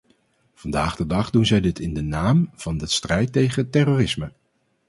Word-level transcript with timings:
Vandaag 0.53 0.95
de 0.95 1.07
dag 1.07 1.29
doen 1.29 1.45
zij 1.45 1.61
dit 1.61 1.79
in 1.79 1.93
de 1.93 2.01
naam 2.01 2.49
van 2.53 2.77
de 2.77 2.87
strijd 2.87 3.33
tegen 3.33 3.69
terrorisme. 3.69 4.31